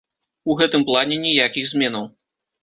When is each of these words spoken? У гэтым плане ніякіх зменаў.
У 0.53 0.55
гэтым 0.61 0.85
плане 0.87 1.19
ніякіх 1.27 1.69
зменаў. 1.73 2.09